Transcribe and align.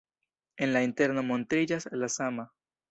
En 0.65 0.71
la 0.73 0.81
interno 0.87 1.25
montriĝas 1.33 1.89
la 2.05 2.13
sama. 2.19 2.53